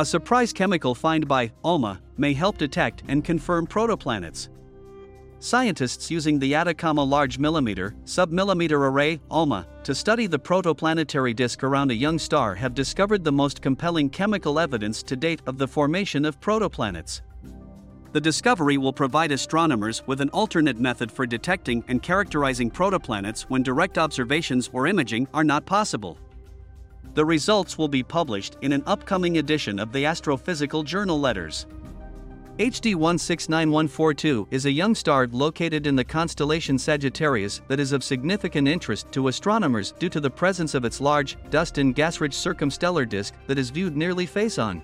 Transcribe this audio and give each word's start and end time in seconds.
A 0.00 0.04
surprise 0.06 0.50
chemical 0.50 0.94
find 0.94 1.28
by 1.28 1.52
ALMA 1.62 2.00
may 2.16 2.32
help 2.32 2.56
detect 2.56 3.02
and 3.08 3.22
confirm 3.22 3.66
protoplanets. 3.66 4.48
Scientists 5.40 6.10
using 6.10 6.38
the 6.38 6.54
Atacama 6.54 7.04
Large 7.04 7.38
Millimeter, 7.38 7.94
Submillimeter 8.06 8.88
Array, 8.88 9.20
ALMA, 9.30 9.66
to 9.84 9.94
study 9.94 10.26
the 10.26 10.38
protoplanetary 10.38 11.36
disk 11.36 11.62
around 11.62 11.90
a 11.90 11.94
young 11.94 12.18
star 12.18 12.54
have 12.54 12.72
discovered 12.72 13.22
the 13.22 13.30
most 13.30 13.60
compelling 13.60 14.08
chemical 14.08 14.58
evidence 14.58 15.02
to 15.02 15.16
date 15.16 15.42
of 15.46 15.58
the 15.58 15.68
formation 15.68 16.24
of 16.24 16.40
protoplanets. 16.40 17.20
The 18.12 18.22
discovery 18.22 18.78
will 18.78 18.94
provide 18.94 19.32
astronomers 19.32 20.02
with 20.06 20.22
an 20.22 20.30
alternate 20.30 20.80
method 20.80 21.12
for 21.12 21.26
detecting 21.26 21.84
and 21.88 22.02
characterizing 22.02 22.70
protoplanets 22.70 23.42
when 23.42 23.62
direct 23.62 23.98
observations 23.98 24.70
or 24.72 24.86
imaging 24.86 25.28
are 25.34 25.44
not 25.44 25.66
possible. 25.66 26.16
The 27.14 27.24
results 27.24 27.76
will 27.76 27.88
be 27.88 28.04
published 28.04 28.56
in 28.62 28.72
an 28.72 28.84
upcoming 28.86 29.38
edition 29.38 29.80
of 29.80 29.90
the 29.90 30.04
Astrophysical 30.04 30.84
Journal 30.84 31.18
Letters. 31.18 31.66
HD 32.58 32.94
169142 32.94 34.46
is 34.50 34.66
a 34.66 34.70
young 34.70 34.94
star 34.94 35.26
located 35.28 35.88
in 35.88 35.96
the 35.96 36.04
constellation 36.04 36.78
Sagittarius 36.78 37.62
that 37.66 37.80
is 37.80 37.92
of 37.92 38.04
significant 38.04 38.68
interest 38.68 39.10
to 39.12 39.26
astronomers 39.26 39.92
due 39.92 40.10
to 40.10 40.20
the 40.20 40.30
presence 40.30 40.74
of 40.74 40.84
its 40.84 41.00
large, 41.00 41.36
dust 41.50 41.78
and 41.78 41.94
gas 41.96 42.20
rich 42.20 42.32
circumstellar 42.32 43.08
disk 43.08 43.34
that 43.48 43.58
is 43.58 43.70
viewed 43.70 43.96
nearly 43.96 44.26
face 44.26 44.58
on. 44.58 44.80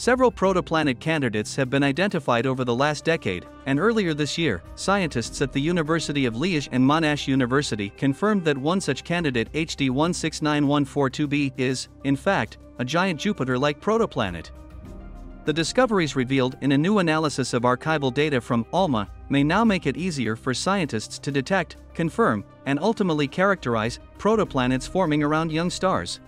Several 0.00 0.32
protoplanet 0.32 0.98
candidates 0.98 1.54
have 1.56 1.68
been 1.68 1.82
identified 1.82 2.46
over 2.46 2.64
the 2.64 2.74
last 2.74 3.04
decade, 3.04 3.44
and 3.66 3.78
earlier 3.78 4.14
this 4.14 4.38
year, 4.38 4.62
scientists 4.74 5.42
at 5.42 5.52
the 5.52 5.60
University 5.60 6.24
of 6.24 6.36
Liège 6.36 6.70
and 6.72 6.82
Monash 6.82 7.28
University 7.28 7.90
confirmed 7.98 8.42
that 8.46 8.56
one 8.56 8.80
such 8.80 9.04
candidate, 9.04 9.52
HD 9.52 9.90
169142b, 9.90 11.52
is, 11.58 11.88
in 12.04 12.16
fact, 12.16 12.56
a 12.78 12.84
giant 12.84 13.20
Jupiter 13.20 13.58
like 13.58 13.78
protoplanet. 13.78 14.52
The 15.44 15.52
discoveries 15.52 16.16
revealed 16.16 16.56
in 16.62 16.72
a 16.72 16.78
new 16.78 17.00
analysis 17.00 17.52
of 17.52 17.64
archival 17.64 18.14
data 18.14 18.40
from 18.40 18.64
ALMA 18.72 19.06
may 19.28 19.44
now 19.44 19.66
make 19.66 19.86
it 19.86 19.98
easier 19.98 20.34
for 20.34 20.54
scientists 20.54 21.18
to 21.18 21.30
detect, 21.30 21.76
confirm, 21.92 22.42
and 22.64 22.78
ultimately 22.78 23.28
characterize 23.28 23.98
protoplanets 24.16 24.88
forming 24.88 25.22
around 25.22 25.52
young 25.52 25.68
stars. 25.68 26.20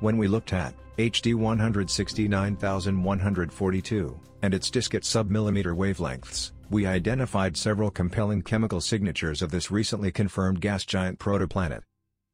When 0.00 0.16
we 0.16 0.26
looked 0.26 0.54
at 0.54 0.72
HD 0.98 1.34
169142 1.34 4.20
and 4.42 4.54
its 4.54 4.70
disk 4.70 4.94
at 4.94 5.02
submillimeter 5.02 5.74
wavelengths, 5.74 6.52
we 6.70 6.86
identified 6.86 7.56
several 7.56 7.90
compelling 7.90 8.42
chemical 8.42 8.80
signatures 8.80 9.40
of 9.40 9.50
this 9.50 9.70
recently 9.70 10.10
confirmed 10.10 10.60
gas 10.60 10.84
giant 10.84 11.18
protoplanet 11.18 11.80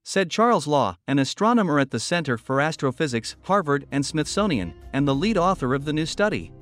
said 0.07 0.31
Charles 0.31 0.67
Law, 0.67 0.98
an 1.09 1.19
astronomer 1.19 1.81
at 1.81 1.91
the 1.91 1.98
Center 1.98 2.37
for 2.37 2.61
Astrophysics, 2.61 3.37
Harvard 3.42 3.87
and 3.91 4.05
Smithsonian, 4.05 4.75
and 4.92 5.09
the 5.09 5.15
lead 5.15 5.39
author 5.39 5.73
of 5.73 5.87
the 5.87 5.95
new 5.95 6.05
study. 6.05 6.53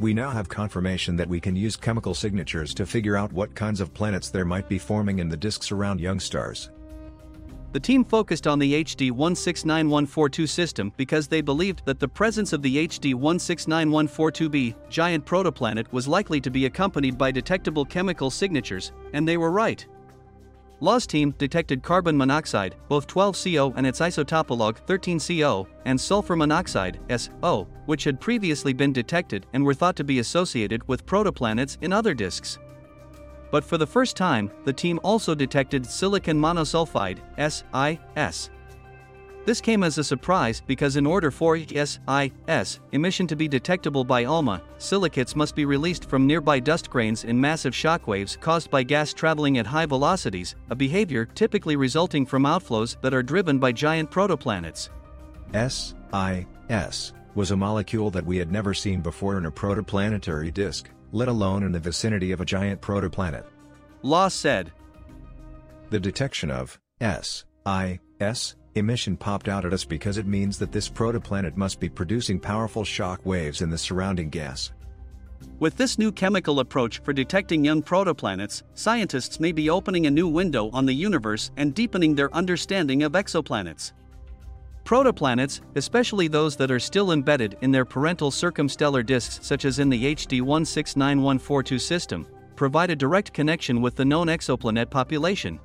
We 0.00 0.12
now 0.12 0.30
have 0.30 0.48
confirmation 0.48 1.14
that 1.14 1.28
we 1.28 1.38
can 1.38 1.54
use 1.54 1.76
chemical 1.76 2.12
signatures 2.12 2.74
to 2.74 2.84
figure 2.84 3.16
out 3.16 3.32
what 3.32 3.54
kinds 3.54 3.80
of 3.80 3.94
planets 3.94 4.30
there 4.30 4.44
might 4.44 4.68
be 4.68 4.78
forming 4.78 5.20
in 5.20 5.28
the 5.28 5.36
disks 5.36 5.70
around 5.70 6.00
young 6.00 6.18
stars. 6.18 6.70
The 7.72 7.80
team 7.80 8.04
focused 8.04 8.46
on 8.46 8.58
the 8.58 8.84
HD 8.84 9.10
169142 9.10 10.46
system 10.46 10.92
because 10.98 11.26
they 11.26 11.40
believed 11.40 11.82
that 11.86 11.98
the 11.98 12.08
presence 12.08 12.52
of 12.52 12.60
the 12.60 12.86
HD 12.86 13.14
169142b 13.14 14.74
giant 14.90 15.24
protoplanet 15.24 15.90
was 15.90 16.06
likely 16.06 16.38
to 16.42 16.50
be 16.50 16.66
accompanied 16.66 17.16
by 17.16 17.30
detectable 17.30 17.86
chemical 17.86 18.28
signatures, 18.28 18.92
and 19.14 19.26
they 19.26 19.38
were 19.38 19.50
right. 19.50 19.86
Law's 20.80 21.06
team 21.06 21.30
detected 21.38 21.82
carbon 21.82 22.14
monoxide, 22.14 22.74
both 22.88 23.06
12CO 23.06 23.72
and 23.76 23.86
its 23.86 24.00
isotopolog 24.00 24.76
13CO, 24.84 25.66
and 25.86 25.98
sulfur 25.98 26.36
monoxide, 26.36 26.98
SO, 27.16 27.68
which 27.86 28.04
had 28.04 28.20
previously 28.20 28.74
been 28.74 28.92
detected 28.92 29.46
and 29.54 29.64
were 29.64 29.72
thought 29.72 29.96
to 29.96 30.04
be 30.04 30.18
associated 30.18 30.86
with 30.88 31.06
protoplanets 31.06 31.78
in 31.80 31.92
other 31.92 32.12
disks. 32.12 32.58
But 33.52 33.62
for 33.62 33.78
the 33.78 33.86
first 33.86 34.16
time, 34.16 34.50
the 34.64 34.72
team 34.72 34.98
also 35.04 35.36
detected 35.36 35.86
silicon 35.86 36.40
monosulfide, 36.40 37.18
SIS, 37.38 38.50
this 39.44 39.60
came 39.60 39.82
as 39.82 39.98
a 39.98 40.04
surprise 40.04 40.62
because 40.64 40.94
in 40.94 41.04
order 41.04 41.32
for 41.32 41.58
SIS 41.58 41.98
emission 42.92 43.26
to 43.26 43.34
be 43.34 43.48
detectable 43.48 44.04
by 44.04 44.22
ALMA, 44.22 44.62
silicates 44.78 45.34
must 45.34 45.56
be 45.56 45.64
released 45.64 46.04
from 46.04 46.28
nearby 46.28 46.60
dust 46.60 46.88
grains 46.88 47.24
in 47.24 47.40
massive 47.40 47.72
shockwaves 47.72 48.38
caused 48.38 48.70
by 48.70 48.84
gas 48.84 49.12
traveling 49.12 49.58
at 49.58 49.66
high 49.66 49.86
velocities, 49.86 50.54
a 50.70 50.76
behavior 50.76 51.24
typically 51.24 51.74
resulting 51.74 52.24
from 52.24 52.44
outflows 52.44 53.00
that 53.00 53.14
are 53.14 53.22
driven 53.22 53.58
by 53.58 53.72
giant 53.72 54.12
protoplanets. 54.12 54.90
SIS 55.52 57.12
was 57.34 57.50
a 57.50 57.56
molecule 57.56 58.10
that 58.12 58.24
we 58.24 58.36
had 58.36 58.52
never 58.52 58.72
seen 58.72 59.00
before 59.00 59.38
in 59.38 59.46
a 59.46 59.50
protoplanetary 59.50 60.54
disk, 60.54 60.88
let 61.12 61.28
alone 61.28 61.62
in 61.62 61.72
the 61.72 61.78
vicinity 61.78 62.32
of 62.32 62.40
a 62.40 62.44
giant 62.44 62.80
protoplanet. 62.80 63.44
Law 64.02 64.28
said. 64.28 64.72
The 65.90 66.00
detection 66.00 66.50
of 66.50 66.80
SIS 67.00 68.56
emission 68.74 69.16
popped 69.16 69.48
out 69.48 69.64
at 69.64 69.72
us 69.72 69.84
because 69.84 70.16
it 70.16 70.26
means 70.26 70.58
that 70.58 70.72
this 70.72 70.88
protoplanet 70.88 71.56
must 71.56 71.78
be 71.78 71.88
producing 71.88 72.40
powerful 72.40 72.84
shock 72.84 73.24
waves 73.24 73.62
in 73.62 73.70
the 73.70 73.78
surrounding 73.78 74.30
gas. 74.30 74.72
With 75.58 75.76
this 75.76 75.98
new 75.98 76.12
chemical 76.12 76.60
approach 76.60 77.00
for 77.00 77.12
detecting 77.12 77.64
young 77.64 77.82
protoplanets, 77.82 78.62
scientists 78.74 79.40
may 79.40 79.52
be 79.52 79.70
opening 79.70 80.06
a 80.06 80.10
new 80.10 80.28
window 80.28 80.70
on 80.70 80.86
the 80.86 80.94
universe 80.94 81.50
and 81.56 81.74
deepening 81.74 82.14
their 82.14 82.34
understanding 82.34 83.02
of 83.02 83.12
exoplanets. 83.12 83.92
Protoplanets, 84.84 85.60
especially 85.76 86.28
those 86.28 86.56
that 86.56 86.70
are 86.70 86.80
still 86.80 87.12
embedded 87.12 87.56
in 87.60 87.70
their 87.70 87.84
parental 87.84 88.30
circumstellar 88.30 89.04
disks, 89.04 89.38
such 89.46 89.64
as 89.64 89.78
in 89.78 89.88
the 89.88 90.14
HD 90.14 90.42
169142 90.42 91.78
system, 91.78 92.26
provide 92.56 92.90
a 92.90 92.96
direct 92.96 93.32
connection 93.32 93.80
with 93.80 93.94
the 93.94 94.04
known 94.04 94.26
exoplanet 94.26 94.90
population. 94.90 95.60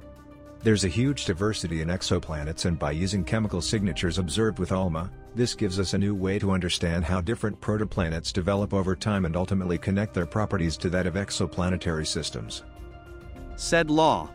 There's 0.61 0.83
a 0.83 0.89
huge 0.89 1.25
diversity 1.25 1.81
in 1.81 1.87
exoplanets 1.87 2.65
and 2.65 2.79
by 2.79 2.91
using 2.91 3.23
chemical 3.23 3.61
signatures 3.61 4.17
observed 4.17 4.59
with 4.59 4.71
ALMA, 4.71 5.11
this 5.35 5.53
gives 5.53 5.79
us 5.79 5.93
a 5.93 5.97
new 5.99 6.15
way 6.15 6.39
to 6.39 6.51
understand 6.51 7.05
how 7.05 7.21
different 7.21 7.61
protoplanets 7.61 8.33
develop 8.33 8.73
over 8.73 8.95
time 8.95 9.25
and 9.25 9.35
ultimately 9.35 9.77
connect 9.77 10.15
their 10.15 10.25
properties 10.25 10.77
to 10.77 10.89
that 10.89 11.05
of 11.05 11.13
exoplanetary 11.13 12.07
systems. 12.07 12.63
Said 13.55 13.91
Law. 13.91 14.31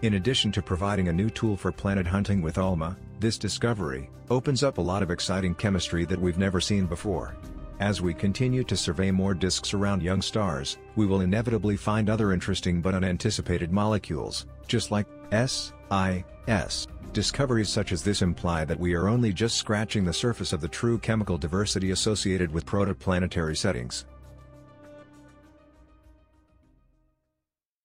In 0.00 0.14
addition 0.14 0.50
to 0.52 0.62
providing 0.62 1.08
a 1.08 1.12
new 1.12 1.28
tool 1.28 1.56
for 1.56 1.70
planet 1.70 2.06
hunting 2.06 2.40
with 2.40 2.56
ALMA, 2.56 2.96
this 3.24 3.38
discovery 3.38 4.10
opens 4.28 4.62
up 4.62 4.76
a 4.76 4.82
lot 4.82 5.02
of 5.02 5.10
exciting 5.10 5.54
chemistry 5.54 6.04
that 6.04 6.20
we've 6.20 6.36
never 6.36 6.60
seen 6.60 6.84
before. 6.84 7.34
As 7.80 8.02
we 8.02 8.12
continue 8.12 8.62
to 8.64 8.76
survey 8.76 9.10
more 9.10 9.32
disks 9.32 9.72
around 9.72 10.02
young 10.02 10.20
stars, 10.20 10.76
we 10.94 11.06
will 11.06 11.22
inevitably 11.22 11.78
find 11.78 12.10
other 12.10 12.34
interesting 12.34 12.82
but 12.82 12.94
unanticipated 12.94 13.72
molecules, 13.72 14.44
just 14.68 14.90
like 14.90 15.06
SIS. 15.32 16.86
Discoveries 17.14 17.70
such 17.70 17.92
as 17.92 18.02
this 18.02 18.20
imply 18.20 18.66
that 18.66 18.78
we 18.78 18.92
are 18.92 19.08
only 19.08 19.32
just 19.32 19.56
scratching 19.56 20.04
the 20.04 20.12
surface 20.12 20.52
of 20.52 20.60
the 20.60 20.68
true 20.68 20.98
chemical 20.98 21.38
diversity 21.38 21.92
associated 21.92 22.52
with 22.52 22.66
protoplanetary 22.66 23.56
settings. 23.56 24.04